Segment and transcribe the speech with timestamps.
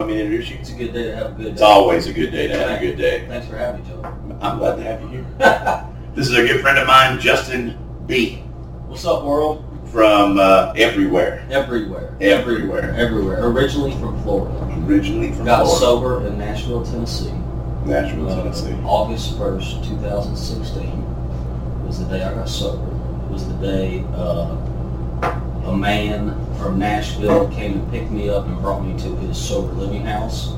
[0.00, 0.56] want me to introduce you?
[0.60, 1.50] It's a good day to have a good day.
[1.50, 3.26] It's always a good day to have a good day.
[3.26, 4.04] Thanks for having me, Joe.
[4.40, 5.26] I'm glad to have you here.
[6.14, 7.76] This is a good friend of mine, Justin
[8.06, 8.36] B.
[8.86, 9.64] What's up, world?
[9.90, 11.44] from uh, everywhere.
[11.50, 12.14] Everywhere.
[12.20, 12.94] Everywhere.
[12.94, 13.44] Everywhere.
[13.48, 14.54] Originally from Florida.
[14.86, 17.32] Originally from Got Florida, sober in Nashville, Tennessee.
[17.84, 18.74] Nashville, Uh, Tennessee.
[18.84, 22.86] August 1st, 2016 was the day I got sober.
[22.86, 24.54] It was the day uh,
[25.68, 29.72] a man from Nashville came and picked me up and brought me to his sober
[29.72, 30.52] living house.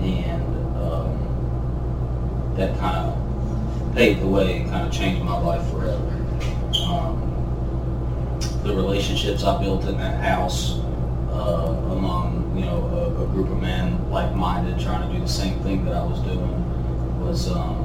[0.00, 0.42] And
[0.76, 6.04] um, that kind of paved the way, and kind of changed my life forever.
[6.86, 7.24] Um,
[8.62, 10.78] the relationships I built in that house
[11.30, 15.58] uh, among, you know, a, a group of men like-minded trying to do the same
[15.60, 17.84] thing that I was doing was um,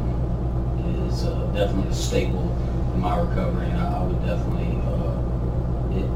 [1.07, 2.51] is uh, definitely a staple
[2.93, 4.72] in my recovery, and I, I would definitely it,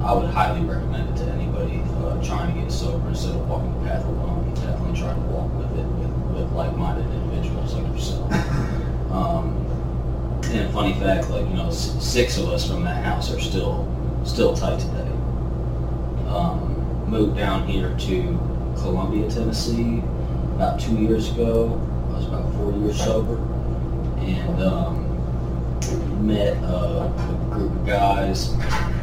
[0.08, 3.74] I would highly recommend it to anybody uh, trying to get sober instead of walking
[3.84, 4.54] the path alone.
[4.54, 8.32] Definitely try to walk with it with, with like-minded individuals like yourself.
[9.08, 9.56] Um,
[10.52, 13.88] and funny fact, like you know, six of us from that house are still
[14.26, 15.10] still tight today.
[16.28, 18.22] Um, moved down here to
[18.76, 20.00] Columbia, Tennessee,
[20.56, 21.82] about two years ago.
[22.10, 23.38] I was about four years sober,
[24.20, 28.54] and um, met uh, a group of guys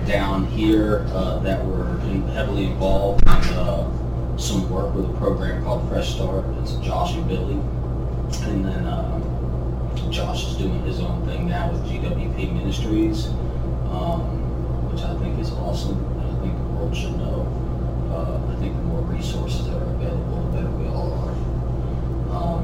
[0.07, 1.99] down here uh, that were
[2.33, 6.45] heavily involved in uh, some work with a program called Fresh Start.
[6.63, 7.55] It's Josh and Billy,
[8.49, 8.87] and then.
[8.87, 9.15] Um,
[10.11, 13.27] Josh is doing his own thing now with GWP Ministries,
[13.91, 14.21] um,
[14.93, 17.47] which I think is awesome, I think the world should know.
[18.11, 21.35] Uh, I think the more resources that are available, the better we all are.
[22.37, 22.63] Um,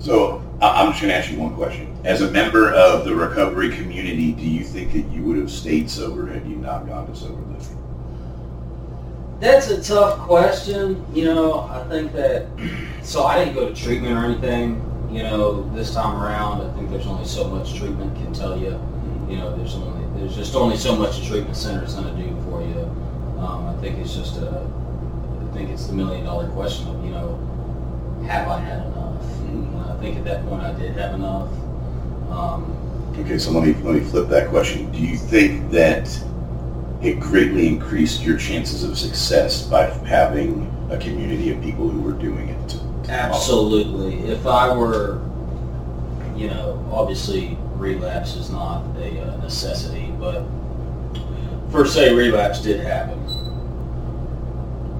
[0.00, 0.41] So
[0.82, 1.96] I'm just going to ask you one question.
[2.04, 5.88] As a member of the recovery community, do you think that you would have stayed
[5.88, 7.78] sober had you not gone to sober living?
[9.38, 11.04] that's a tough question.
[11.12, 12.46] You know, I think that,
[13.02, 14.76] so I didn't go to treatment or anything.
[15.10, 18.80] You know, this time around, I think there's only so much treatment can tell you.
[19.28, 22.22] You know, there's only, there's just only so much a treatment center is going to
[22.22, 22.80] do for you.
[23.40, 27.10] Um, I think it's just a, I think it's the million dollar question of, you
[27.10, 27.36] know,
[28.26, 29.01] have I had enough?
[29.52, 31.48] And I think at that point I did have enough.
[32.30, 32.78] Um,
[33.20, 34.90] Okay, so let me let me flip that question.
[34.90, 36.08] Do you think that
[37.02, 42.12] it greatly increased your chances of success by having a community of people who were
[42.12, 42.68] doing it?
[42.70, 43.34] to- to follow?
[43.34, 44.30] Absolutely.
[44.30, 45.20] If I were,
[46.34, 50.44] you know, obviously relapse is not a uh, necessity, but
[51.70, 53.18] for say relapse did happen,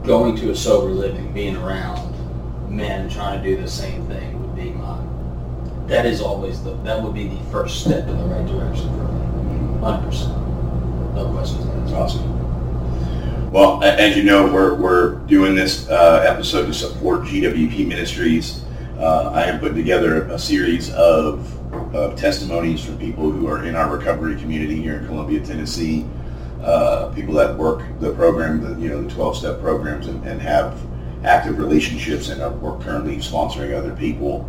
[0.04, 2.12] going to a sober living, being around
[2.68, 4.38] men trying to do the same thing
[5.92, 9.12] that is always the, that would be the first step in the right direction for
[9.12, 9.22] me.
[9.80, 11.14] 100%.
[11.14, 11.94] No questions asked.
[11.94, 13.50] awesome.
[13.52, 18.64] Well, as you know, we're, we're doing this uh, episode to support GWP Ministries.
[18.98, 23.76] Uh, I am putting together a series of, of testimonies from people who are in
[23.76, 26.06] our recovery community here in Columbia, Tennessee.
[26.62, 30.78] Uh, people that work the program, the, you know, the 12-step programs and, and have
[31.24, 34.48] active relationships and are work currently sponsoring other people.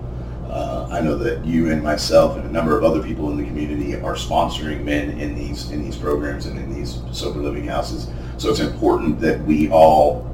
[0.49, 3.43] Uh, I know that you and myself and a number of other people in the
[3.45, 8.07] community are sponsoring men in these in these programs and in these sober living houses.
[8.37, 10.29] So it's important that we all,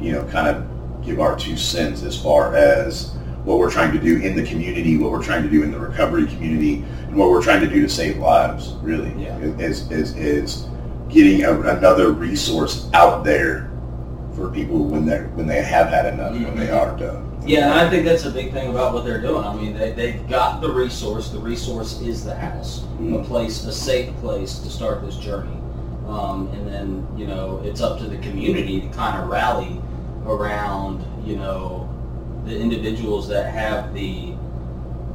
[0.00, 3.12] you know, kind of give our two cents as far as
[3.44, 5.78] what we're trying to do in the community, what we're trying to do in the
[5.78, 8.74] recovery community, and what we're trying to do to save lives.
[8.82, 9.36] Really, Yeah.
[9.38, 10.66] is is is
[11.08, 13.71] getting a, another resource out there
[14.34, 17.28] for people when they when they have had enough, when they are done.
[17.44, 19.44] Yeah, and I think that's a big thing about what they're doing.
[19.44, 21.30] I mean, they, they've got the resource.
[21.30, 23.24] The resource is the house, a Mhm.
[23.26, 25.56] place, a safe place to start this journey.
[26.08, 29.80] Um, and then, you know, it's up to the community to kind of rally
[30.26, 31.88] around, you know,
[32.44, 34.34] the individuals that have the,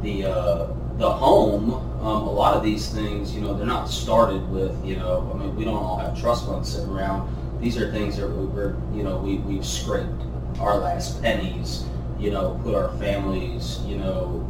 [0.02, 0.68] the, uh,
[0.98, 1.74] the home.
[2.02, 5.38] Um, a lot of these things, you know, they're not started with, you know, I
[5.38, 7.30] mean, we don't all have trust funds sitting around.
[7.60, 10.22] These are things that we're, you know, we, we've scraped
[10.60, 11.86] our last pennies
[12.20, 14.44] you know, put our families, you know,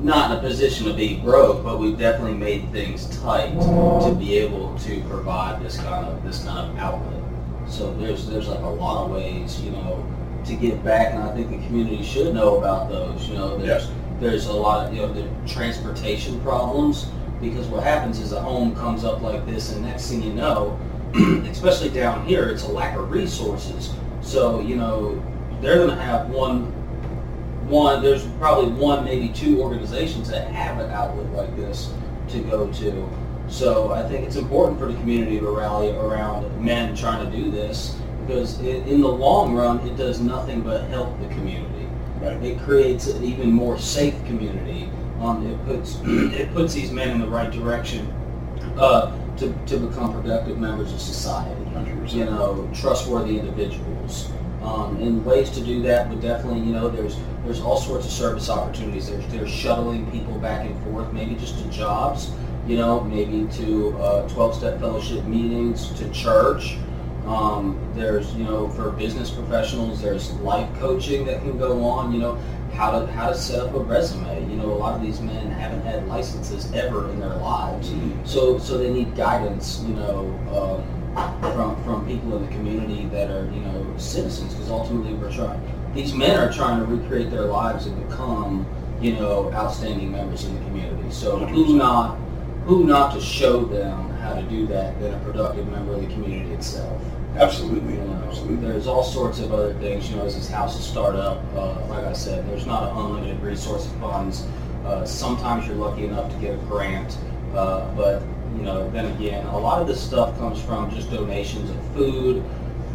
[0.00, 4.38] not in a position to be broke, but we've definitely made things tight to be
[4.38, 7.22] able to provide this kind of this kind of outlet.
[7.68, 10.04] So there's there's like a lot of ways, you know,
[10.46, 13.28] to give back, and I think the community should know about those.
[13.28, 17.06] You know, there's there's a lot of you know the transportation problems
[17.40, 20.78] because what happens is a home comes up like this, and next thing you know,
[21.50, 23.94] especially down here, it's a lack of resources.
[24.20, 25.22] So you know
[25.60, 26.72] they're going to have one
[27.68, 31.92] one, there's probably one, maybe two organizations that have an outlet like this
[32.28, 33.08] to go to.
[33.48, 37.50] So I think it's important for the community to rally around men trying to do
[37.50, 37.96] this
[38.26, 41.88] because it, in the long run, it does nothing but help the community.
[42.20, 42.42] Right.
[42.42, 44.90] It creates an even more safe community.
[45.20, 48.12] Um, it puts it puts these men in the right direction
[48.78, 51.60] uh, to, to become productive members of society.
[51.70, 52.12] 100%.
[52.12, 54.30] You know, trustworthy individuals.
[54.62, 58.12] Um, and ways to do that would definitely, you know, there's there's all sorts of
[58.12, 59.08] service opportunities.
[59.08, 62.32] There's there's shuttling people back and forth, maybe just to jobs,
[62.66, 66.76] you know, maybe to uh, 12-step fellowship meetings, to church.
[67.24, 72.12] Um, there's, you know, for business professionals, there's life coaching that can go on.
[72.12, 72.42] You know,
[72.78, 74.48] how to how to set up a resume.
[74.48, 77.92] You know, a lot of these men haven't had licenses ever in their lives,
[78.24, 79.82] so so they need guidance.
[79.82, 80.20] You know,
[80.54, 85.32] um, from from people in the community that are you know citizens, because ultimately we're
[85.32, 85.60] trying.
[85.92, 88.64] These men are trying to recreate their lives and become
[89.00, 91.10] you know outstanding members in the community.
[91.10, 91.76] So who 100%.
[91.76, 92.16] not
[92.64, 96.14] who not to show them how to do that than a productive member of the
[96.14, 97.02] community itself.
[97.38, 97.98] Absolutely.
[98.26, 98.56] Absolutely.
[98.56, 100.10] there's all sorts of other things.
[100.10, 103.40] You know, as these houses start up, uh, like I said, there's not an unlimited
[103.40, 104.44] resource of funds.
[104.84, 107.16] Uh, sometimes you're lucky enough to get a grant,
[107.54, 108.22] uh, but
[108.56, 112.42] you know, then again, a lot of this stuff comes from just donations of food,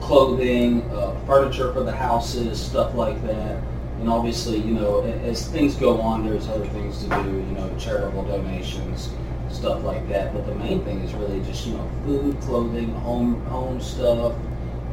[0.01, 3.61] clothing, uh, furniture for the houses, stuff like that.
[4.03, 7.29] And obviously, you know, as things go on, there's other things to do.
[7.29, 9.09] You know, charitable donations,
[9.49, 10.33] stuff like that.
[10.33, 14.33] But the main thing is really just you know, food, clothing, home home stuff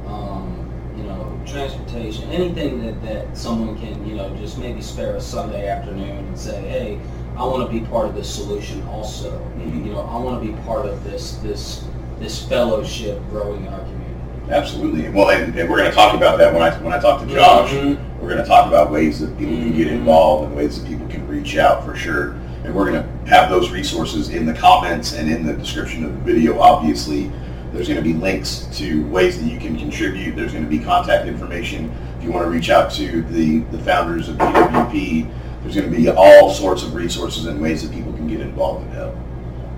[0.07, 5.21] um, you know, transportation, anything that, that someone can, you know, just maybe spare a
[5.21, 7.01] Sunday afternoon and say, hey,
[7.37, 9.37] I want to be part of this solution also.
[9.59, 9.87] Mhm.
[9.87, 11.85] You know, I want to be part of this this
[12.21, 14.51] this fellowship growing in our community.
[14.51, 15.09] Absolutely.
[15.09, 17.27] Well, and, and we're going to talk about that when I when I talk to
[17.27, 17.71] Josh.
[17.73, 18.07] Mhm.
[18.21, 21.09] We're going to talk about ways that people can get involved and ways that people
[21.09, 22.33] can reach out for sure.
[22.65, 26.13] And we're going to have those resources in the comments and in the description of
[26.13, 26.61] the video.
[26.61, 27.33] Obviously,
[27.73, 30.37] there's going to be links to ways that you can contribute.
[30.37, 33.79] There's going to be contact information if you want to reach out to the, the
[33.79, 35.33] founders of GWP.
[35.63, 38.85] There's going to be all sorts of resources and ways that people can get involved
[38.85, 39.17] and help.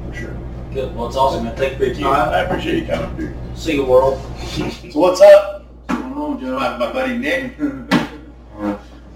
[0.08, 0.36] For sure.
[0.72, 0.96] Good.
[0.96, 1.54] Well, it's awesome, man.
[1.54, 2.30] Thank you for your time.
[2.30, 3.34] I appreciate you coming through.
[3.54, 4.20] See you, world.
[4.90, 5.66] So what's up?
[5.86, 6.58] What's going on, Joe?
[6.58, 7.56] My, my buddy Nick.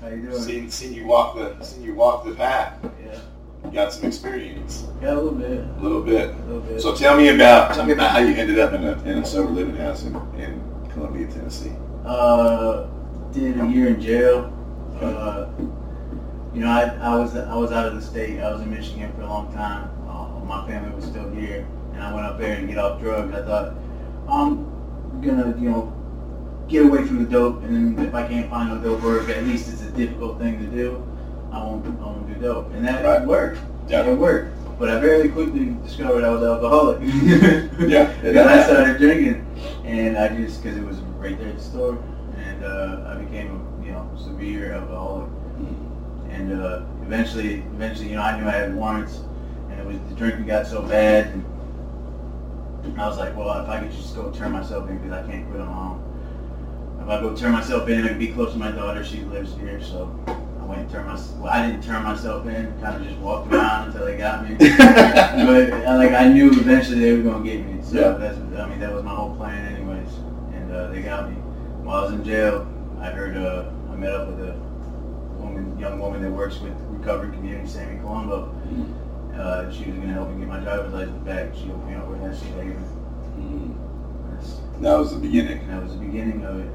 [0.06, 0.41] How you doing?
[0.41, 2.79] Seen, seen you walk the seen you walk the path.
[3.05, 3.19] Yeah,
[3.64, 6.31] You got some experience, yeah, a little bit, a little bit.
[6.31, 6.81] a little bit.
[6.81, 9.26] So tell me about tell me about how you ended up in a in a
[9.26, 10.62] sober living house in, in
[10.93, 11.73] Columbia, Tennessee.
[12.05, 12.87] uh,
[13.32, 14.53] did a year in jail.
[15.00, 15.49] Uh,
[16.55, 18.38] you know, I, I was I was out of the state.
[18.38, 19.91] I was in Michigan for a long time.
[20.09, 23.35] Uh, my family was still here, and I went up there to get off drugs.
[23.35, 23.75] I thought
[24.29, 25.93] I'm gonna, you know,
[26.68, 29.44] get away from the dope, and then if I can't find no dope work, at
[29.44, 31.02] least it's a difficult thing to do.
[31.52, 33.26] I won't I won't do dope, and that Right.
[33.26, 33.60] worked.
[33.88, 34.02] Yeah.
[34.04, 34.52] It worked.
[34.78, 36.98] But I very quickly discovered I was alcoholic.
[37.88, 39.46] Yeah, Because I started drinking,
[39.84, 41.98] and I just because it was right there at the store,
[42.36, 43.48] and uh, I became
[43.80, 45.28] a you know severe alcoholic,
[46.30, 49.20] and uh, eventually, eventually, you know, I knew I had warrants,
[49.70, 53.80] and it was the drinking got so bad, and I was like, well, if I
[53.80, 56.02] could just go turn myself in because I can't quit on my own.
[57.06, 59.05] If I go turn myself in, I can be close to my daughter.
[59.05, 61.38] She lives here, so I went and turned myself.
[61.38, 62.81] Well, I didn't turn myself in.
[62.81, 64.56] Kind of just walked around until they got me.
[64.58, 67.81] but uh, like I knew eventually they were gonna get me.
[67.81, 68.08] So Yeah.
[68.19, 70.12] that's I mean that was my whole plan anyways.
[70.53, 71.37] And uh, they got me.
[71.85, 72.67] While I was in jail,
[73.00, 74.55] I heard uh, I met up with a
[75.38, 78.52] woman, young woman that works with Recovery Community, Sammy Colombo.
[79.33, 81.54] Uh, she was gonna help me get my driver's license back.
[81.54, 82.83] She hooked me up with Hesse Haven.
[84.28, 85.69] That's- That was the beginning.
[85.69, 86.69] That was the beginning of it.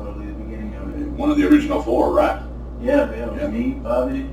[0.00, 1.06] Totally the beginning of it.
[1.10, 2.42] One of the original four, right?
[2.80, 3.48] Yeah, yeah, Yeah.
[3.48, 4.30] me, Bobby,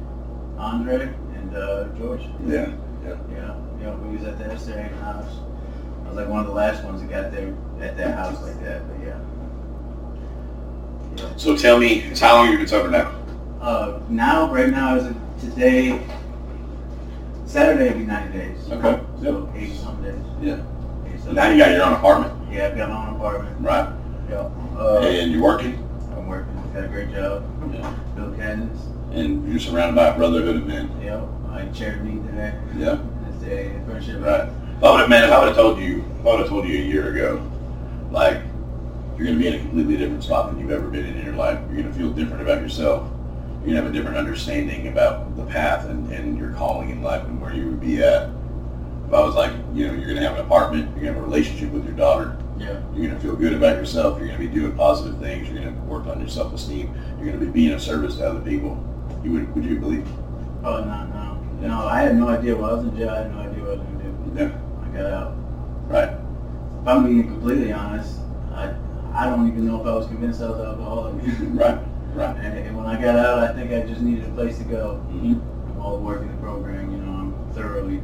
[0.58, 2.22] Andre, and uh, George.
[2.46, 2.72] Yeah.
[3.06, 5.40] Yeah, yeah, we was at the Esther house.
[6.06, 8.60] I was like one of the last ones that got there at that house like
[8.64, 9.20] that, but yeah.
[11.18, 11.34] yeah.
[11.38, 13.14] So tell me, how long you been sober now?
[13.62, 16.02] Uh, now, right now, as of today,
[17.46, 18.70] Saturday will be 90 days.
[18.72, 19.02] Okay.
[19.22, 20.16] So 80 some days.
[20.42, 20.62] Yeah.
[21.08, 23.56] 80 some Now you got your own apartment, Yeah, I've got my own apartment.
[23.62, 23.94] right?
[24.30, 24.50] Yeah.
[24.78, 25.76] Uh, And you're working,
[26.16, 26.54] I'm working.
[26.74, 27.44] Got a great job.
[27.74, 27.96] Yeah.
[28.16, 28.86] Bill Cannons.
[29.14, 30.90] and you're surrounded by a brotherhood of men.
[31.02, 31.26] Yeah.
[31.50, 32.54] I chaired me today.
[32.78, 33.00] Yeah.
[33.26, 34.22] This day, friendship.
[34.24, 34.48] Right.
[34.78, 36.50] If I would have, man, if I would have told you, if I would have
[36.50, 37.42] told you a year ago,
[38.12, 38.42] like,
[39.18, 41.26] you're going to be in a completely different spot than you've ever been in in
[41.26, 41.60] your life.
[41.68, 43.10] You're going to feel different about yourself.
[43.66, 47.02] You're going to have a different understanding about the path and, and your calling in
[47.02, 48.30] life and where you would be at.
[49.08, 51.14] If I was like, you know, you're going to have an apartment, you're going to
[51.14, 52.82] have a relationship with your daughter, Yeah.
[52.94, 55.62] you're going to feel good about yourself, you're going to be doing positive things, you're
[55.62, 58.40] going to work on your self-esteem, you're going to be being of service to other
[58.42, 58.84] people.
[59.24, 60.08] You would, would you believe?
[60.64, 61.68] Oh, no, no.
[61.68, 63.10] No, I had no idea what I was in jail.
[63.10, 64.42] I had no idea what I was going to do.
[64.42, 64.60] Yeah.
[64.84, 65.34] I got out.
[65.88, 66.10] Right.
[66.82, 68.20] If I'm being completely honest,
[68.54, 68.74] I
[69.14, 71.16] I don't even know if I was convinced I was an alcoholic.
[71.58, 71.80] Right,
[72.14, 72.36] right.
[72.38, 75.04] And, and when I got out, I think I just needed a place to go.
[75.12, 75.42] Mhm.
[75.76, 77.98] While working the program, you know, I'm thoroughly.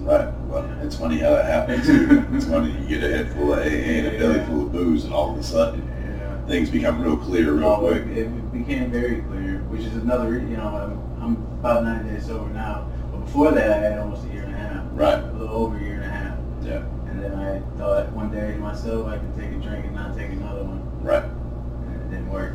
[0.00, 0.32] Right.
[0.48, 1.88] Well, it's funny how that happens.
[2.34, 5.04] it's funny you get a head full of AA and a belly full of booze,
[5.04, 6.46] and all of a sudden Yeah.
[6.46, 8.06] things become real clear real Oh, quick.
[8.06, 10.34] it, became very clear, which is another.
[10.38, 12.86] You know, I'm, I'm about nine days sober now.
[13.10, 14.84] But before that, I had almost a year and a half.
[14.92, 15.22] Right.
[15.24, 16.38] A little over a year and a half.
[16.62, 16.84] Yeah.
[17.08, 20.16] And then I thought one day to myself I could take a drink and not
[20.16, 20.82] take another one.
[21.02, 21.24] Right.
[21.24, 22.52] And it didn't work.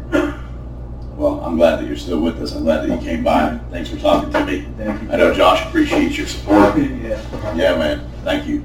[1.17, 2.53] Well, I'm glad that you're still with us.
[2.53, 3.57] I'm glad that you came by.
[3.71, 4.67] Thanks for talking to me.
[4.77, 5.11] Thank you.
[5.11, 6.77] I know Josh appreciates your support.
[6.77, 7.55] yeah.
[7.55, 8.07] Yeah, man.
[8.23, 8.63] Thank you.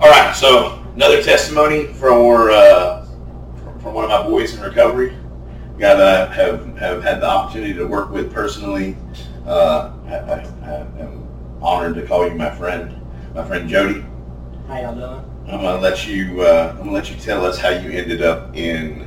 [0.00, 0.36] All right.
[0.36, 3.06] So another testimony for uh,
[3.80, 5.16] from one of my boys in recovery,
[5.76, 8.98] a guy that I have have had the opportunity to work with personally.
[9.46, 11.26] Uh, I, I, I am
[11.62, 13.00] honored to call you my friend,
[13.34, 14.04] my friend Jody.
[14.68, 15.30] How y'all doing?
[15.48, 16.42] I'm gonna let you.
[16.42, 19.03] Uh, I'm gonna let you tell us how you ended up in.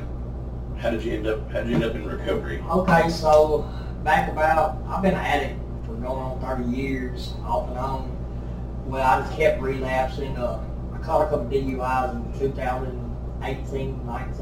[0.78, 1.50] How did you end up?
[1.50, 2.62] How did you end up in recovery?
[2.70, 3.68] Okay, so
[4.04, 8.86] back about, I've been an addict for going on 30 years, off and on.
[8.86, 10.36] Well, I just kept relapsing.
[10.36, 14.36] Uh, I caught a couple DUIs in 2018, 19,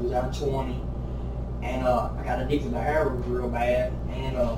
[0.00, 0.80] 2020.
[1.62, 3.92] And uh, I got addicted to heroin real bad.
[4.08, 4.56] And uh,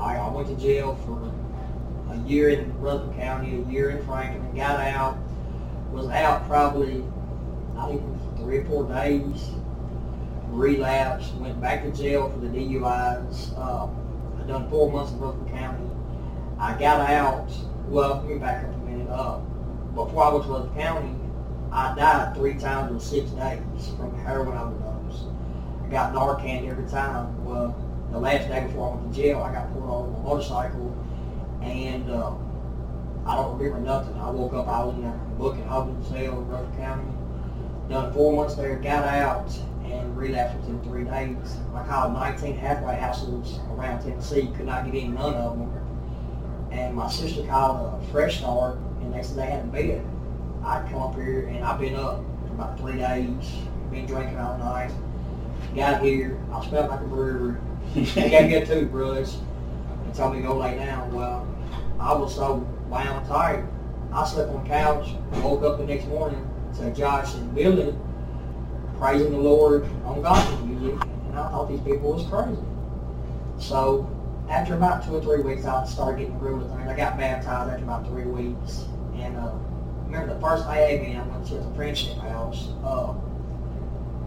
[0.00, 1.34] I, I went to jail for
[2.14, 5.18] a year in Rutherford County, a year in Franklin, and got out,
[5.90, 7.02] was out probably,
[7.74, 9.50] not even three or four days
[10.50, 13.56] relapsed, went back to jail for the DUIs.
[13.58, 13.96] Um,
[14.38, 15.90] I done four months in Rutherford County.
[16.58, 17.50] I got out.
[17.88, 19.08] Well, let me back up a minute.
[19.08, 19.38] Uh,
[19.94, 21.14] before I went to Rutherford County,
[21.72, 25.26] I died three times in six days from heroin overdose.
[25.84, 27.44] I got Narcan every time.
[27.44, 27.76] Well,
[28.10, 31.06] the last day before I went to jail, I got pulled over on a motorcycle,
[31.62, 32.34] and uh,
[33.24, 34.18] I don't remember nothing.
[34.20, 37.12] I woke up, I was in a booking holding cell in Rutherford County.
[37.88, 39.50] Done four months there, got out,
[39.90, 41.56] and relapsed within three days.
[41.74, 46.68] I called 19 halfway houses around Tennessee, could not get in none of them.
[46.70, 50.04] And my sister called a fresh start, and they said they had a bed.
[50.64, 53.52] I'd come up here, and I've been up for about three days,
[53.90, 54.92] been drinking all night.
[55.74, 57.56] Got here, I smelled like a brewery.
[57.94, 59.34] They gave me a toothbrush
[60.04, 61.12] and told me to go lay down.
[61.12, 61.46] Well,
[61.98, 63.66] I was so wound tired.
[64.12, 65.08] I slept on the couch,
[65.42, 67.94] woke up the next morning to Josh and Billy
[69.00, 72.60] praising the Lord on gospel music, and I thought these people was crazy.
[73.58, 74.06] So
[74.50, 76.86] after about two or three weeks, I started getting groove of things.
[76.86, 78.84] I got baptized after about three weeks,
[79.16, 79.52] and uh,
[80.04, 82.68] remember the first AA meeting I went to at the friendship house.
[82.84, 83.14] Uh,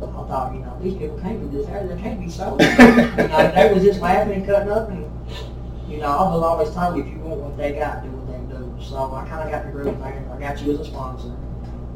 [0.01, 1.67] I thought, you know, these people can't be this.
[1.67, 2.57] They can't be so.
[2.59, 5.05] you know, they was just laughing and cutting up, and
[5.87, 8.57] you know, I was always told if you want what they got, do what they
[8.57, 8.73] do.
[8.83, 10.01] So I kind of got the groove of.
[10.01, 11.31] I got you as a sponsor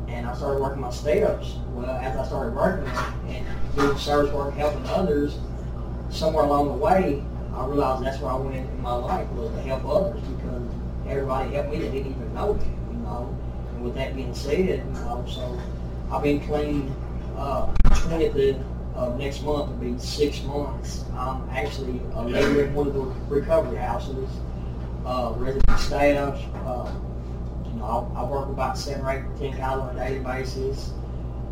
[0.08, 1.56] and I started working my steps.
[1.74, 2.88] Well, after I started working
[3.28, 3.46] and
[3.76, 5.38] doing service work, helping others,
[6.10, 7.24] somewhere along the way,
[7.54, 10.62] I realized that's where I went in my life was to help others because
[11.08, 13.38] everybody helped me that didn't even know me, you know.
[13.74, 15.60] And with that being said, you know, so
[16.12, 16.96] I've been clean.
[17.36, 18.64] Uh, 20th
[18.96, 21.06] of next month will be six months.
[21.16, 24.30] I'm actually a leader in one of the recovery houses,
[25.06, 26.42] uh, resident staff.
[26.66, 26.92] Uh,
[27.88, 30.92] I, I work about seven or eight, ten guys on a daily basis,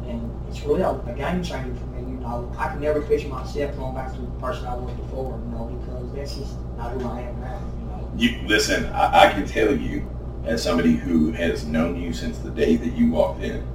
[0.06, 2.12] and it's really a, a game changer for me.
[2.12, 5.40] You know, I can never picture myself going back to the person I was before.
[5.40, 7.62] You know, because that's just not who I am now.
[7.80, 8.12] You know.
[8.18, 8.86] You listen.
[8.88, 10.10] I, I can tell you,
[10.44, 13.66] as somebody who has known you since the day that you walked in,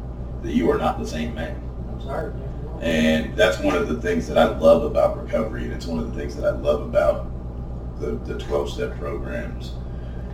[0.43, 1.61] that you are not the same man.
[1.90, 2.33] I'm sorry.
[2.81, 6.14] And that's one of the things that I love about recovery, and it's one of
[6.14, 7.26] the things that I love about
[8.00, 9.73] the, the 12-step programs,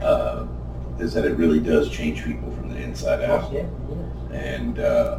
[0.01, 0.47] uh,
[0.99, 3.53] is that it really does change people from the inside out.
[3.53, 4.37] Yeah, yeah.
[4.37, 5.19] And uh,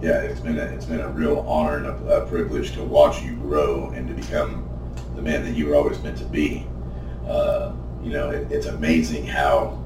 [0.00, 3.22] yeah, it's been a, it's been a real honor and a, a privilege to watch
[3.22, 4.68] you grow and to become
[5.14, 6.66] the man that you were always meant to be.
[7.26, 7.72] Uh,
[8.02, 9.78] you know, it, it's amazing how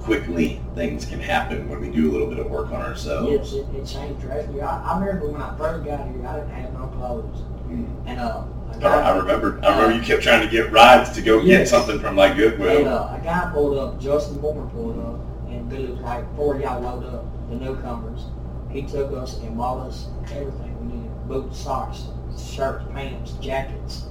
[0.00, 3.30] quickly things can happen when we do a little bit of work on ourselves.
[3.30, 4.60] Yes, it, it changed drastically.
[4.60, 7.86] I, I remember when I first got here, I didn't have no clothes, Mm.
[8.06, 8.44] and uh,
[8.82, 9.60] I, I remember.
[9.64, 12.78] I remember you kept trying to get rides to go get something from like Goodwill.
[12.78, 16.58] And uh, a guy pulled up, Justin Moore pulled up, and Billy was like, four
[16.60, 18.24] y'all load up, the newcomers.
[18.70, 22.04] He took us and bought us everything we needed, boots, socks,
[22.36, 24.04] shirts, pants, jackets.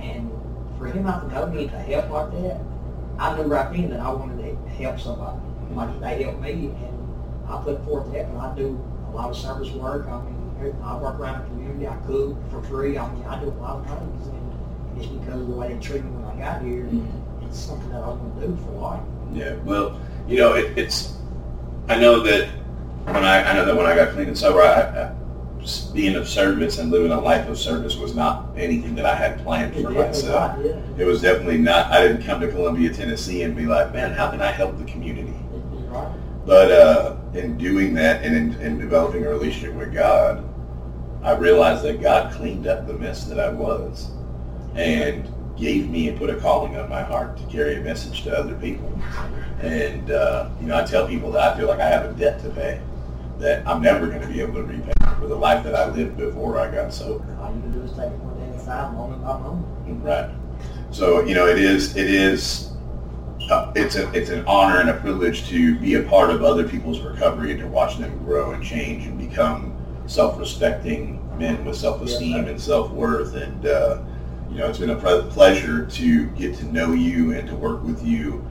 [0.00, 0.30] And
[0.78, 2.60] for him not to know me to help like that,
[3.18, 5.38] I knew right then that I wanted to help somebody.
[5.74, 9.36] Like they helped me, and I put forth that, and I do a lot of
[9.36, 10.06] service work.
[10.06, 10.41] I mean,
[10.82, 11.86] I work around the community.
[11.88, 12.98] I cook for free.
[12.98, 15.80] I mean, I do a lot of things, and it's because of the way they
[15.80, 16.88] treated me when I got here.
[17.42, 19.02] It's something that I'm going to do for life.
[19.32, 21.16] Yeah, well, you know, it, it's.
[21.88, 22.48] I know that
[23.04, 25.12] when I, I know that when I got clean and sober, I, I
[25.62, 29.14] s- being of service and living a life of service was not anything that I
[29.14, 30.56] had planned for myself.
[30.56, 30.80] not, yeah.
[30.98, 31.90] It was definitely not.
[31.90, 34.84] I didn't come to Columbia, Tennessee, and be like, man, how can I help the
[34.84, 35.34] community?
[35.88, 36.08] Right.
[36.46, 40.48] But uh, in doing that and in, in developing a relationship with God,
[41.22, 44.10] I realized that God cleaned up the mess that I was
[44.74, 48.36] and gave me and put a calling on my heart to carry a message to
[48.36, 48.92] other people.
[49.60, 52.42] And, uh, you know, I tell people that I feel like I have a debt
[52.42, 52.80] to pay
[53.38, 56.16] that I'm never going to be able to repay for the life that I lived
[56.16, 57.24] before I got sober.
[57.40, 60.04] All you can do is take it one day at a time, moment by moment.
[60.04, 60.30] Right.
[60.90, 62.72] So you know, it is it is
[63.50, 66.68] uh, it's a it's an honor and a privilege to be a part of other
[66.68, 69.71] people's recovery and to watch them grow and change and become
[70.06, 73.34] self-respecting men with self-esteem and self-worth.
[73.34, 74.02] And uh,
[74.50, 78.04] you know, it's been a pleasure to get to know you and to work with
[78.04, 78.46] you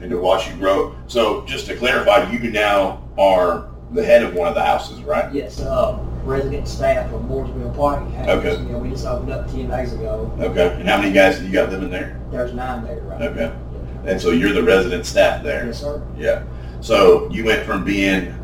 [0.00, 0.94] and to watch you grow.
[1.06, 5.32] So just to clarify, you now are the head of one of the houses, right?
[5.32, 8.02] Yes, uh, resident staff of Mooresville Park.
[8.28, 8.60] Okay.
[8.62, 10.30] You know, we just opened up ten days ago.
[10.40, 10.74] Okay.
[10.78, 12.20] And how many guys have you got living there?
[12.30, 13.22] There's nine there, right?
[13.22, 13.56] Okay.
[14.04, 15.66] And so you're the resident staff there.
[15.66, 16.02] Yes, sir.
[16.18, 16.44] Yeah.
[16.80, 18.34] So you went from being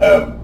[0.00, 0.38] a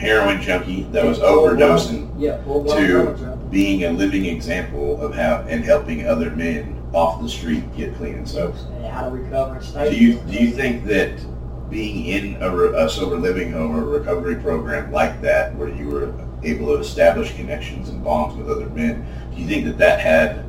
[0.00, 5.44] heroin junkie that was overdosing Yeah, full blown to being a living example of how
[5.48, 8.56] and helping other men off the street get clean and sober.
[8.72, 9.60] And how to recover.
[9.90, 11.20] Do you do you think that
[11.68, 15.68] being in a, re- a sober living home or a recovery program like that, where
[15.68, 19.78] you were able to establish connections and bonds with other men, do you think that
[19.78, 20.44] that had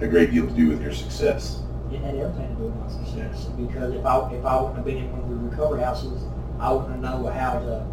[0.00, 1.62] a great deal to do with your success?
[1.90, 3.46] It had everything to do with my success.
[3.56, 6.22] Because if I if I wouldn't have been in one of the recovery houses,
[6.60, 7.86] I wouldn't know how to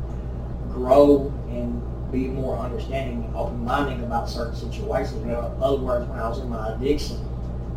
[0.74, 5.24] grow and be more understanding and open-minded about certain situations.
[5.24, 7.18] In other words, when I was in my addiction,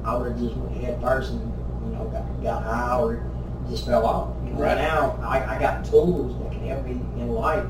[0.04, 1.40] I would have just went head first and
[1.86, 3.22] you know got, got high or
[3.68, 4.34] just fell off.
[4.44, 4.78] You know, Right.
[4.78, 7.64] Now I, I got tools that can help me in life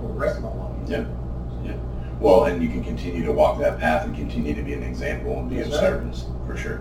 [0.00, 0.88] for the rest of my life.
[0.88, 1.04] Yeah.
[2.22, 5.40] Well, and you can continue to walk that path and continue to be an example
[5.40, 5.80] and be Yes, of sir.
[5.80, 6.80] service, for sure.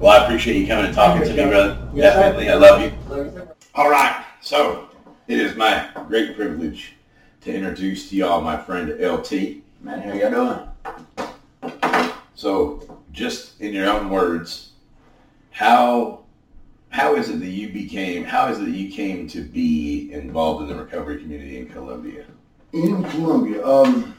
[0.00, 1.88] Well, I appreciate you coming and talking to me, brother.
[1.94, 2.20] Yes, sir.
[2.22, 2.48] Definitely.
[2.48, 2.92] I love you.
[3.08, 3.48] Love you.
[3.76, 4.24] All right.
[4.40, 4.88] So,
[5.28, 6.94] it is my great privilege
[7.42, 9.32] to introduce to y'all my friend LT.
[9.80, 10.66] Man, how y'all
[11.62, 11.72] doing?
[12.34, 14.70] So, just in your own words,
[15.50, 16.20] how
[16.90, 20.62] how is it that you became how is it that you came to be involved
[20.62, 22.24] in the recovery community in Columbia?
[22.72, 24.16] In Columbia, um,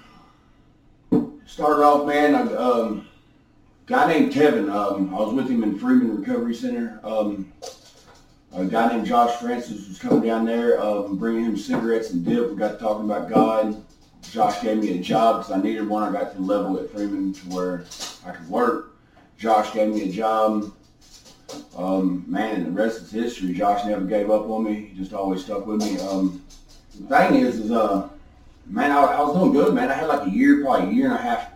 [1.46, 3.08] started off, man, I, um,
[3.86, 7.00] guy named Kevin, um, I was with him in Freeman Recovery Center.
[7.04, 7.52] Um,
[8.54, 12.50] a guy named Josh Francis was coming down there, um, bringing him cigarettes and dip.
[12.50, 13.82] We got talking about God.
[14.30, 16.04] Josh gave me a job because I needed one.
[16.04, 17.86] I got to the level at Freeman to where
[18.26, 18.96] I could work.
[19.38, 20.72] Josh gave me a job.
[21.76, 23.54] Um, man, the rest is history.
[23.54, 24.92] Josh never gave up on me.
[24.92, 26.00] He just always stuck with me.
[26.00, 26.44] Um,
[27.00, 28.08] the thing is, is uh,
[28.68, 29.90] man, I, I was doing good, man.
[29.90, 31.52] I had like a year, probably a year and a half,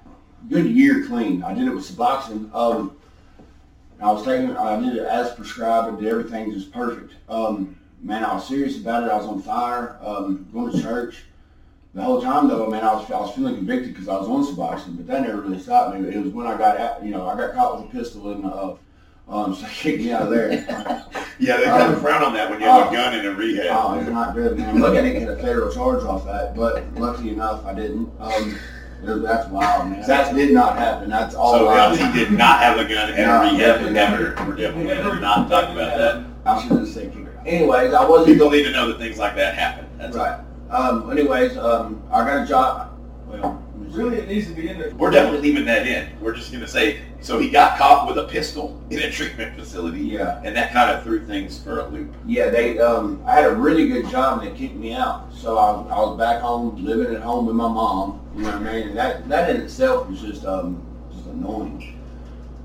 [0.50, 1.44] good year clean.
[1.44, 2.54] I did it with Suboxone.
[2.54, 2.98] Um,
[4.06, 5.92] I was taking, I did it as prescribed.
[5.98, 7.14] I did everything just perfect.
[7.28, 9.10] Um, man, I was serious about it.
[9.10, 9.98] I was on fire.
[10.00, 11.24] Um, going to church.
[11.96, 14.44] The whole time though, man, I was I was feeling convicted because I was on
[14.46, 16.08] Suboxone, but that never really stopped me.
[16.10, 18.46] It was when I got out, you know, I got caught with a pistol and
[18.46, 18.76] uh,
[19.30, 21.06] um, so they kicked me out of there.
[21.38, 22.90] Yeah, they kind kind of frown on that when you have Oh.
[22.90, 23.66] a gun in a rehab.
[23.70, 24.80] Oh, it's not good, man.
[24.80, 28.10] Look, I didn't get a federal charge off that, but lucky enough, I didn't.
[28.22, 28.58] Um,
[29.04, 30.08] that's wild, man.
[30.08, 31.10] That did not happen.
[31.10, 31.54] That's all.
[31.54, 31.98] So wild.
[32.14, 34.36] Did not have a gun in rehab definitely never.
[34.48, 36.26] We're definitely not talking about that.
[36.46, 37.26] I have said kick.
[37.46, 39.88] Anyways, I wasn't People need to know that things like that happen.
[39.98, 40.40] That's right.
[40.70, 42.98] Um, anyways, um, I got a job.
[43.28, 43.65] Well, let me see.
[43.96, 44.92] Really, it needs to be in there.
[44.96, 46.10] We're definitely leaving that in.
[46.20, 49.58] We're just going to say, so he got caught with a pistol in a treatment
[49.58, 52.14] facility, Yeah, and that kind of threw things for a loop.
[52.26, 52.50] yeah.
[52.50, 55.34] They, um, I had a really good job, and they kicked me out.
[55.34, 58.20] So I, was- I was back home, living at home with my mom.
[58.36, 58.88] You know what I mean?
[58.90, 60.82] And that, that in itself was just, um,
[61.14, 61.98] just annoying.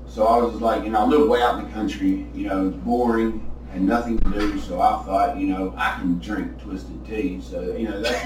[0.07, 2.27] So I was just like, you know, I lived way out in the country.
[2.35, 4.59] You know, it's boring, had nothing to do.
[4.59, 7.39] So I thought, you know, I can drink twisted tea.
[7.41, 8.21] So you know, that's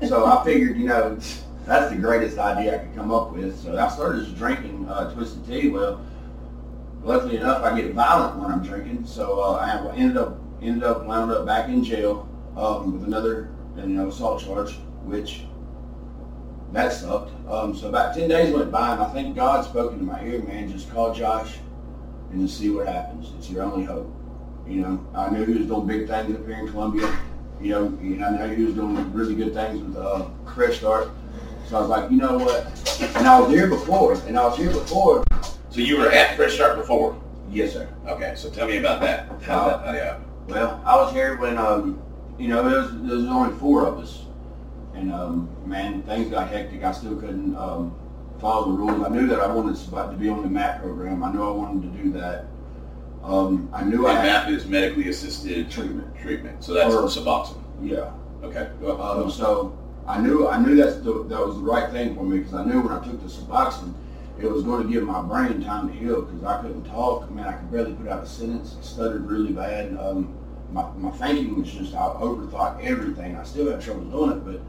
[0.00, 1.18] what, so I figured, you know,
[1.66, 3.58] that's the greatest idea I could come up with.
[3.60, 5.68] So I started just drinking uh, twisted tea.
[5.68, 6.04] Well,
[7.02, 9.06] luckily enough, I get violent when I'm drinking.
[9.06, 13.50] So uh, I ended up ended up wound up back in jail um, with another
[13.76, 14.74] you know assault charge,
[15.04, 15.44] which
[16.72, 17.32] that sucked.
[17.48, 20.42] Um, so about ten days went by, and I think God spoke into my ear,
[20.42, 20.70] man.
[20.70, 21.56] Just call Josh
[22.30, 23.32] and just see what happens.
[23.38, 24.12] It's your only hope.
[24.66, 27.18] You know, I knew he was doing big things up here in Columbia.
[27.60, 31.08] You know, and I know he was doing really good things with uh, Fresh Start.
[31.66, 32.66] So I was like, you know what?
[33.16, 35.24] And I was here before, and I was here before.
[35.70, 37.20] So you were at Fresh Start before.
[37.50, 37.88] Yes, sir.
[38.06, 39.28] Okay, so tell me about that.
[39.42, 39.94] How that?
[39.94, 40.18] Yeah.
[40.46, 42.02] Well, I was here when, um,
[42.38, 44.24] you know, there was, there was only four of us.
[44.94, 46.84] and um, man, things got hectic.
[46.84, 47.94] I still couldn't um,
[48.40, 49.04] follow the rules.
[49.04, 51.22] I knew that I wanted to be on the MAP program.
[51.24, 52.46] I knew I wanted to do that.
[53.22, 56.14] Um, I knew And I MAP is medically assisted treatment.
[56.20, 57.62] treatment, so that's Or- Suboxone.
[57.82, 58.10] Yeah.
[58.42, 59.22] Okay, go ahead.
[59.24, 62.38] Um, so I knew I knew that's the, that was the right thing for me
[62.38, 63.94] because I knew when I took the Suboxone,
[64.38, 67.30] it was going to give my brain time to heal because I couldn't talk.
[67.30, 68.76] Man, I could barely put out a sentence.
[68.78, 69.96] I stuttered really bad.
[69.96, 70.36] Um,
[70.72, 73.36] my, my thinking was just I overthought everything.
[73.36, 74.60] I still had trouble doing it, but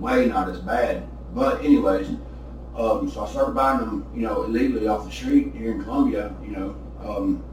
[0.00, 1.06] way not as bad.
[1.34, 2.08] But anyways,
[2.76, 6.34] um, so I started buying them, you know, illegally off the street here in Columbia.
[6.42, 7.44] You know, um,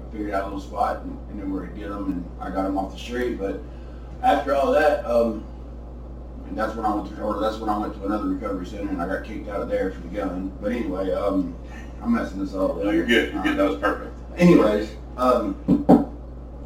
[0.00, 2.50] I figured out a little spot and, and then where to get them, and I
[2.50, 3.38] got them off the street.
[3.38, 3.60] But
[4.22, 5.44] after all that, um,
[6.52, 8.90] and that's when I went to, or that's when I went to another recovery center,
[8.90, 10.52] and I got kicked out of there for the gun.
[10.60, 11.56] But anyway, um,
[12.02, 12.76] I'm messing this up.
[12.76, 14.14] No, you're good, you're good, that was perfect.
[14.36, 15.56] Anyways, um,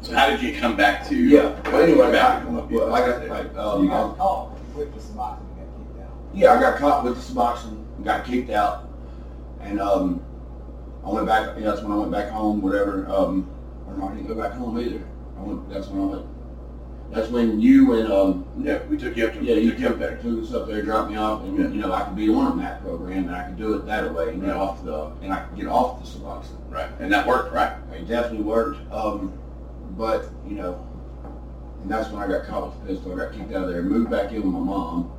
[0.01, 1.15] So how did you come back to?
[1.15, 1.57] yeah.
[1.63, 2.79] But anyway, back I, Columbia?
[2.79, 6.11] well, I, like, um, you got caught with the Suboxone and got kicked out.
[6.33, 8.89] Yeah, I got caught with the Suboxone, got kicked out,
[9.61, 10.21] and um,
[11.05, 11.55] I went back.
[11.57, 12.61] Yeah, that's when I went back home.
[12.61, 13.07] Whatever.
[13.07, 13.49] Um,
[13.87, 15.01] or no, I didn't go back home either.
[15.39, 15.69] I went.
[15.69, 16.25] That's when I went.
[17.11, 19.85] That's when you and um, Yeah, we took you up to, yeah, you took you
[19.87, 20.17] up took, there.
[20.17, 21.67] took us up there, dropped me off, and Yeah.
[21.69, 24.29] you know I could be on that program, and I could do it that way,
[24.29, 26.69] and get off the, and I could get off the Suboxone.
[26.69, 27.73] Right, and that worked, right?
[27.93, 28.79] It definitely worked.
[28.91, 29.31] Um,
[29.97, 30.85] but you know,
[31.81, 33.13] and that's when I got caught with the pistol.
[33.13, 35.11] I got kicked out of there, moved back in with my mom,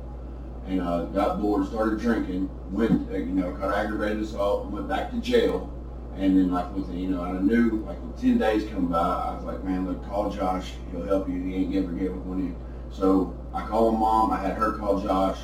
[0.67, 2.49] and uh, got bored, started drinking.
[2.71, 5.73] Went, uh, you know, got aggravated assault, went back to jail,
[6.19, 9.35] and then like within, you know, I knew like with ten days come by, I
[9.35, 10.73] was like, man, look, call Josh.
[10.91, 11.41] He'll help you.
[11.41, 12.55] He ain't ever gave up on you.
[12.91, 14.31] So I called my mom.
[14.31, 15.39] I had her call Josh,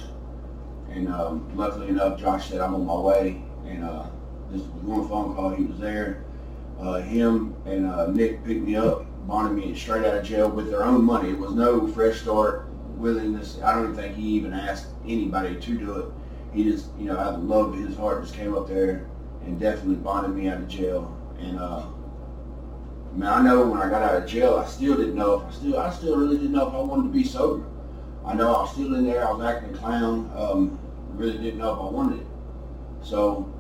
[0.90, 4.08] and um, luckily enough, Josh said I'm on my way, and uh,
[4.52, 6.26] just one phone call, he was there
[6.80, 10.70] uh, him and uh, Nick picked me up, bonded me straight out of jail with
[10.70, 11.30] their own money.
[11.30, 13.60] It was no fresh start willingness.
[13.64, 16.06] I don't even think he even asked anybody to do it.
[16.54, 19.08] He just, you know, out of the love of his heart, just came up there
[19.46, 21.16] and definitely bonded me out of jail.
[21.40, 21.86] And uh,
[23.14, 25.52] man, I know when I got out of jail, I still didn't know if I
[25.52, 27.66] still, I still really didn't know if I wanted to be sober.
[28.26, 29.28] I know I was still in there.
[29.28, 30.32] I was acting a clown.
[30.36, 30.80] Um,
[31.14, 32.28] really didn't know if I wanted it.
[33.02, 33.54] So,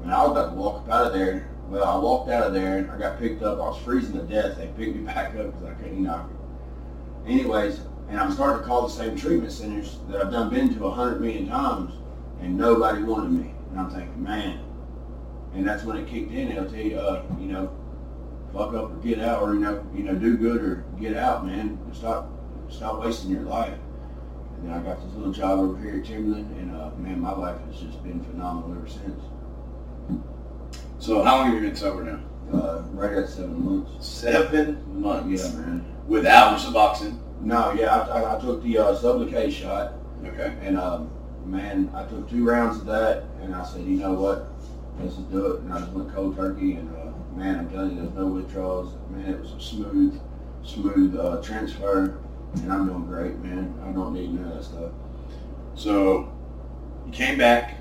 [0.00, 2.78] man, I was about to walk out of there well, I walked out of there
[2.78, 3.58] and I got picked up.
[3.58, 4.56] I was freezing to death.
[4.56, 6.28] They picked me back up because I couldn't, you know.
[7.26, 10.86] Anyways, and I'm starting to call the same treatment centers that I've done been to
[10.86, 11.92] a hundred million times,
[12.40, 13.52] and nobody wanted me.
[13.70, 14.60] And I'm thinking, man.
[15.56, 16.50] And that's when it kicked in.
[16.50, 17.70] They'll tell you, uh, you know,
[18.52, 21.46] fuck up or get out, or you know, you know, do good or get out,
[21.46, 21.78] man.
[21.94, 22.30] Stop,
[22.68, 23.78] stop wasting your life.
[24.58, 27.32] And then I got this little job over here at Timberland, and uh, man, my
[27.32, 29.22] life has just been phenomenal ever since.
[30.98, 32.20] So how long have you been sober now?
[32.52, 34.06] Uh, right at seven months.
[34.06, 35.42] Seven months.
[35.42, 35.84] Yeah, man.
[36.06, 37.18] Without Suboxone?
[37.40, 40.54] No, yeah, I, I, I took the uh, Sublocade shot, Okay.
[40.62, 41.10] and um,
[41.44, 44.48] man, I took two rounds of that, and I said, you know what,
[45.00, 45.60] let's just do it.
[45.60, 48.94] And I just went cold turkey, and uh, man, I'm telling you, there's no withdrawals.
[49.10, 50.20] Man, it was a smooth,
[50.64, 52.18] smooth uh, transfer,
[52.54, 53.74] and I'm doing great, man.
[53.84, 54.92] I don't need none of that stuff.
[55.74, 56.32] So
[57.06, 57.78] you came back,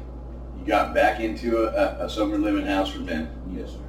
[0.60, 3.30] you got back into a, a, a sober living house for Ben.
[3.56, 3.80] Yes, sir.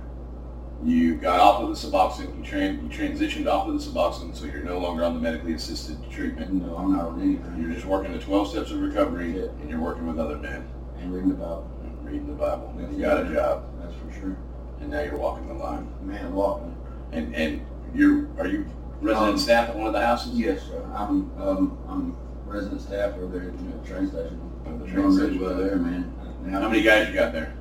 [0.85, 2.37] You got off of the Suboxone.
[2.37, 5.55] You, tran- you transitioned off of the Suboxone, so you're no longer on the medically
[5.55, 6.53] assisted treatment.
[6.53, 7.57] No, I'm not on anything.
[7.59, 9.45] You're just working the 12 steps of recovery, Yeah.
[9.61, 11.67] and you're working with other men, And reading about.
[12.07, 12.73] Reading the Bible.
[12.77, 14.37] That's You got a job, That's for sure.
[14.81, 15.87] and now you're walking the line.
[16.03, 16.75] Man, walking.
[17.12, 18.66] And and you're you
[19.01, 20.38] resident Um, staff at one of the houses?
[20.38, 20.83] Yes, sir.
[20.95, 22.16] I'm um, I'm
[22.47, 24.40] resident staff over there at the train station.
[24.64, 25.40] The train station.
[25.40, 26.12] well there, man.
[26.45, 27.55] Now- How many guys you got there?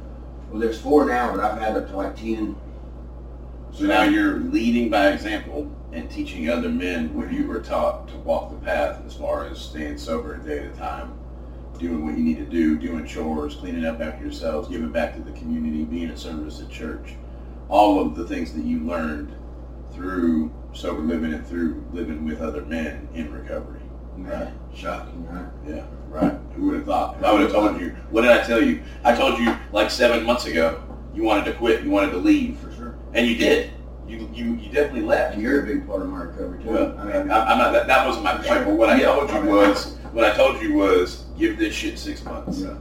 [0.51, 2.55] Well, there's four now, but I've had up to like ten.
[3.71, 8.15] So now you're leading by example and teaching other men what you were taught to
[8.17, 11.13] walk the path as far as staying sober a day at a time,
[11.77, 15.21] doing what you need to do, doing chores, cleaning up after yourselves, giving back to
[15.21, 17.15] the community, being a service at church.
[17.69, 19.33] All of the things that you learned
[19.93, 23.79] through sober living and through living with other men in recovery.
[24.17, 24.49] Right.
[24.73, 25.45] Shocking, right?
[25.67, 26.33] Yeah, right.
[26.55, 27.17] Who would have thought?
[27.17, 28.81] If I would have told you, what did I tell you?
[29.03, 30.81] I told you like seven months ago,
[31.13, 32.95] you wanted to quit, you wanted to leave, For sure.
[33.13, 33.71] and you did.
[34.07, 35.33] You you, you definitely left.
[35.33, 36.69] And you're a big part of my recovery too.
[36.69, 37.71] Well, I I mean, I'm not.
[37.73, 38.65] That, that wasn't my point.
[38.65, 39.07] But what I Yeah.
[39.07, 42.61] told you was, what I told you was, give this shit six months.
[42.61, 42.75] yeah.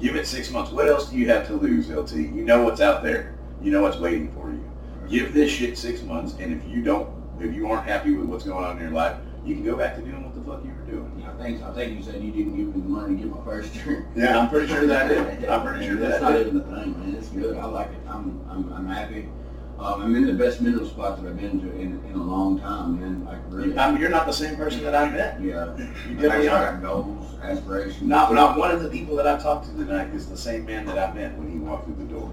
[0.00, 0.70] Give it six months.
[0.72, 2.12] What else do you have to lose, LT?
[2.16, 3.34] You know what's out there.
[3.60, 4.64] You know what's waiting for you.
[5.08, 7.08] Give this shit six months, and if you don't,
[7.40, 9.96] if you aren't happy with what's going on in your life, you can go back
[9.96, 11.24] to doing what the fuck you were doing.
[11.26, 13.44] I think I think you said you didn't give me the money to get my
[13.44, 14.04] first drink.
[14.14, 15.44] Yeah, I'm pretty sure that I did.
[15.48, 16.46] I'm pretty sure that's that not did.
[16.48, 17.14] even the thing, man.
[17.16, 17.56] It's good.
[17.56, 17.98] I like it.
[18.08, 19.28] I'm I'm I'm happy.
[19.78, 22.58] Um, I'm in the best mental spot that I've been to in, in a long
[22.58, 23.24] time, man.
[23.24, 23.78] Like really.
[23.78, 25.40] I mean, you're not the same person that I met.
[25.40, 25.76] Yeah.
[26.08, 26.72] You definitely I are.
[26.72, 28.02] got goals, aspirations.
[28.02, 30.84] Not, not one of the people that I've talked to tonight is the same man
[30.86, 32.32] that I met when he walked through the door.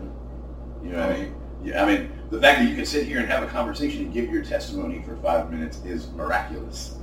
[0.84, 1.36] You know what I mean?
[1.64, 4.14] Yeah, I mean, the fact that you can sit here and have a conversation and
[4.14, 6.96] give your testimony for five minutes is miraculous.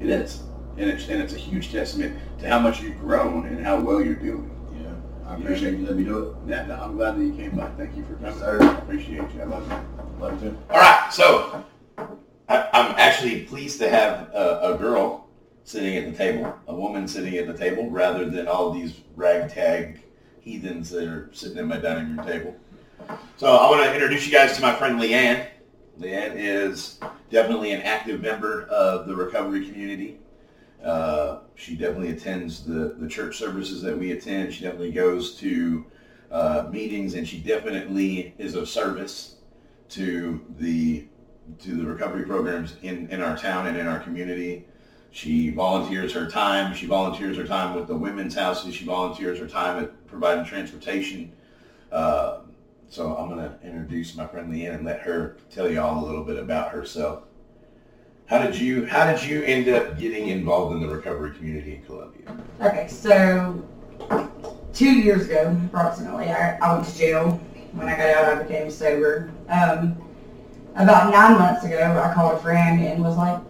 [0.00, 0.42] It is.
[0.78, 4.00] And it's, and it's a huge testament to how much you've grown and how well
[4.00, 4.50] you're doing.
[5.30, 6.36] I appreciate you letting me do it.
[6.48, 7.68] Yeah, uh, no, I'm glad that you came by.
[7.70, 8.36] Thank you for coming.
[8.36, 8.58] Sir.
[8.60, 9.42] I appreciate you.
[9.42, 10.20] I love you.
[10.20, 10.56] Love to.
[10.70, 11.64] All right, so
[12.48, 15.28] I, I'm actually pleased to have a, a girl
[15.62, 20.00] sitting at the table, a woman sitting at the table, rather than all these ragtag
[20.40, 22.56] heathens that are sitting at my dining room table.
[23.36, 25.46] So I want to introduce you guys to my friend Leanne.
[26.00, 26.98] Leanne is
[27.30, 30.18] definitely an active member of the recovery community.
[30.84, 34.52] Uh, she definitely attends the, the church services that we attend.
[34.52, 35.84] She definitely goes to
[36.30, 39.36] uh, meetings, and she definitely is of service
[39.90, 41.06] to the
[41.58, 44.64] to the recovery programs in, in our town and in our community.
[45.10, 46.74] She volunteers her time.
[46.74, 48.74] She volunteers her time with the women's houses.
[48.74, 51.32] She volunteers her time at providing transportation.
[51.90, 52.42] Uh,
[52.88, 56.06] so I'm going to introduce my friend Leanne and let her tell you all a
[56.06, 57.24] little bit about herself.
[58.30, 61.82] How did you How did you end up getting involved in the recovery community in
[61.82, 62.38] Columbia?
[62.60, 63.60] Okay, so
[64.72, 67.40] two years ago, approximately, I, I went to jail.
[67.72, 69.32] When I got out, I became sober.
[69.48, 70.00] Um,
[70.76, 73.40] about nine months ago, I called a friend and was like,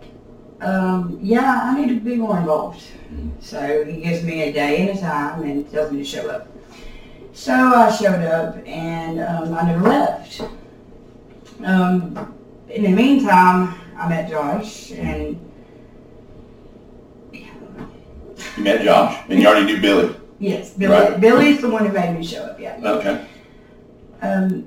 [0.62, 2.82] um, yeah, I need to be more involved.
[3.40, 6.48] So he gives me a day and a time and tells me to show up.
[7.34, 10.40] So I showed up and um, I never left.
[11.64, 12.34] Um,
[12.70, 15.38] in the meantime, I met Josh and
[17.32, 20.16] You met Josh, and you already knew Billy.
[20.38, 21.20] yes, Billy, Right.
[21.20, 22.80] Billy's the one who made me show up, yeah.
[22.82, 23.26] Okay.
[24.22, 24.66] Um,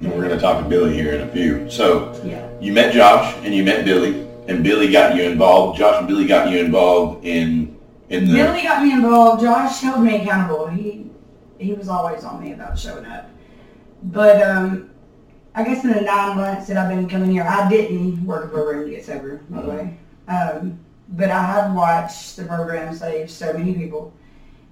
[0.00, 1.70] We're going to talk to Billy here in a few.
[1.70, 2.48] So yeah.
[2.60, 5.78] you met Josh and you met Billy, and Billy got you involved.
[5.78, 7.76] Josh and Billy got you involved in
[8.10, 8.34] in the.
[8.34, 9.42] Billy got me involved.
[9.42, 10.66] Josh held me accountable.
[10.66, 11.06] He
[11.58, 13.30] he was always on me about showing up.
[14.02, 14.90] But um,
[15.56, 18.48] I guess in the nine months that I've been coming here, I didn't work a
[18.48, 19.98] program to get sober, by the way.
[20.28, 24.12] Um, but I have watched the program save so many people.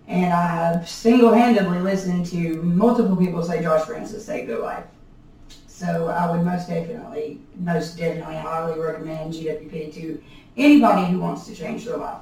[0.06, 4.84] And I have single-handedly listened to multiple people say Josh Francis saved their life.
[5.66, 10.22] So I would most definitely, most definitely highly recommend GWP to
[10.58, 12.20] anybody who wants to change their life.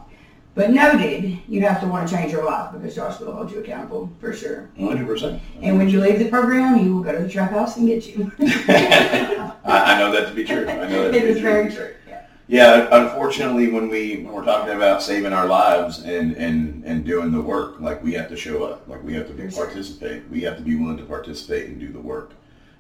[0.55, 3.61] But noted, you have to want to change your life because Josh will hold you
[3.61, 4.69] accountable for sure.
[4.79, 5.41] 100%.
[5.63, 8.07] And when you leave the program, he will go to the trap house and get
[8.07, 8.31] you.
[8.41, 10.69] I, I know that to be true.
[10.69, 11.43] I know that to it is true.
[11.43, 11.95] very true.
[12.07, 12.27] Yeah.
[12.49, 17.33] Yeah, unfortunately, when we when we're talking about saving our lives and, and, and doing
[17.33, 20.29] the work, like we have to show up, like we have to be, participate.
[20.29, 22.33] We have to be willing to participate and do the work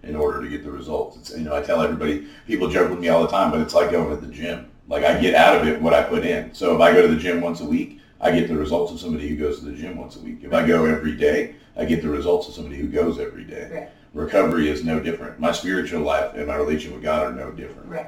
[0.02, 1.16] in order to get the results.
[1.16, 3.72] It's, you know, I tell everybody, people joke with me all the time, but it's
[3.72, 4.71] like going to the gym.
[4.88, 6.52] Like I get out of it what I put in.
[6.54, 9.00] So if I go to the gym once a week, I get the results of
[9.00, 10.38] somebody who goes to the gym once a week.
[10.42, 13.70] If I go every day, I get the results of somebody who goes every day.
[13.72, 13.88] Right.
[14.14, 15.40] Recovery is no different.
[15.40, 17.88] My spiritual life and my relationship with God are no different.
[17.88, 18.06] Right.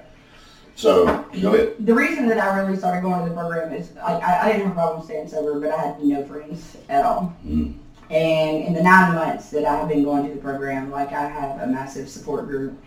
[0.76, 1.06] So
[1.40, 1.74] go ahead.
[1.86, 4.62] The reason that I really started going to the program is I, I, I didn't
[4.62, 7.34] have a problem staying sober, but I had no friends at all.
[7.46, 7.74] Mm.
[8.10, 11.28] And in the nine months that I have been going to the program, like I
[11.28, 12.78] have a massive support group.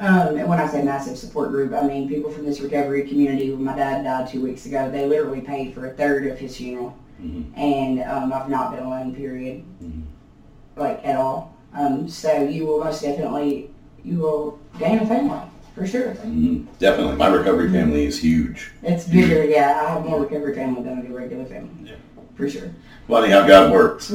[0.00, 3.50] Um, and when I say massive support group, I mean people from this recovery community.
[3.52, 6.56] When my dad died two weeks ago, they literally paid for a third of his
[6.56, 6.96] funeral.
[7.22, 7.44] Mhm.
[7.54, 10.02] And um, I've not been alone, period, Mhm.
[10.76, 11.54] like at all.
[11.74, 13.70] Um, so you will most definitely,
[14.02, 15.38] you will gain a family,
[15.74, 16.14] for sure.
[16.24, 16.64] Mhm.
[16.78, 17.16] Definitely.
[17.16, 18.72] My recovery family is huge.
[18.82, 19.82] It's bigger, yeah.
[19.86, 21.68] I have more recovery family than I do regular family.
[21.84, 21.92] Yeah.
[22.36, 22.70] For sure.
[23.06, 24.10] Funny how God works.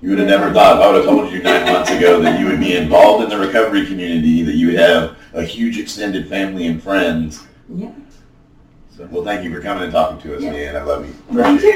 [0.00, 2.38] You would have never thought, if I would have told you nine months ago that
[2.38, 6.28] you would be involved in the recovery community, that you would have a huge extended
[6.28, 7.44] family and friends.
[7.68, 7.90] Yeah.
[8.96, 10.52] So, well, thank you for coming and talking to us, Yeah.
[10.52, 10.76] man.
[10.76, 11.14] I love you.
[11.34, 11.74] Me too.